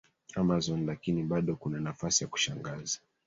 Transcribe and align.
Amazon 0.35 0.85
lakini 0.85 1.23
bado 1.23 1.55
kuna 1.55 1.79
nafasi 1.79 2.23
ya 2.23 2.29
kushangaza 2.29 2.99